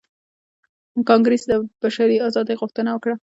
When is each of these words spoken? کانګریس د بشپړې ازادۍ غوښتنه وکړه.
کانګریس 1.09 1.43
د 1.51 1.53
بشپړې 1.81 2.17
ازادۍ 2.27 2.55
غوښتنه 2.61 2.89
وکړه. 2.93 3.15